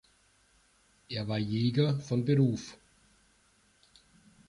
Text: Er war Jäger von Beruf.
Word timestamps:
Er 1.09 1.27
war 1.27 1.37
Jäger 1.37 1.99
von 1.99 2.25
Beruf. 2.25 2.75